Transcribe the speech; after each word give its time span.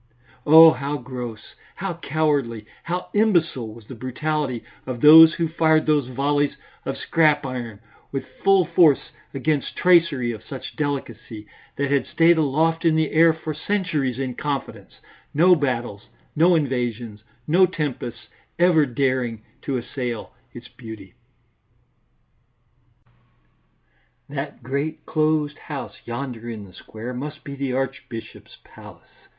Oh, 0.47 0.71
how 0.71 0.97
gross, 0.97 1.53
how 1.75 1.93
cowardly, 2.01 2.65
how 2.83 3.09
imbecile 3.13 3.71
was 3.71 3.85
the 3.85 3.93
brutality 3.93 4.63
of 4.87 4.99
those 4.99 5.35
who 5.35 5.47
fired 5.47 5.85
those 5.85 6.07
volleys 6.07 6.57
of 6.85 6.97
scrap 6.97 7.45
iron 7.45 7.79
with 8.11 8.25
full 8.43 8.65
force 8.65 9.11
against 9.35 9.75
tracery 9.75 10.31
of 10.31 10.43
such 10.43 10.75
delicacy, 10.75 11.45
that 11.75 11.91
had 11.91 12.07
stayed 12.07 12.39
aloft 12.39 12.83
in 12.83 12.95
the 12.95 13.11
air 13.11 13.31
for 13.31 13.53
centuries 13.53 14.17
in 14.17 14.33
confidence, 14.33 14.93
no 15.35 15.53
battles, 15.55 16.07
no 16.35 16.55
invasions, 16.55 17.21
no 17.45 17.67
tempests 17.67 18.25
ever 18.57 18.87
daring 18.87 19.43
to 19.61 19.77
assail 19.77 20.33
its 20.51 20.67
beauty. 20.67 21.13
That 24.27 24.63
great, 24.63 25.05
closed 25.05 25.59
house 25.59 25.97
yonder 26.05 26.49
in 26.49 26.65
the 26.65 26.73
square 26.73 27.13
must 27.13 27.43
be 27.43 27.53
the 27.53 27.73
archbishop's 27.73 28.57
palace. 28.63 29.09